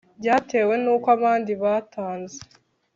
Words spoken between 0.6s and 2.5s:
n uko abandi batanze